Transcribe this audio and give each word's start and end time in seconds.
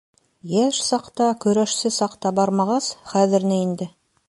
Йәш 0.53 0.79
саҡта, 0.85 1.27
көрәшсе 1.43 1.93
саҡта 1.99 2.33
бармағас, 2.41 2.91
хәҙер 3.15 3.49
ни 3.53 3.63
инде... 3.67 3.93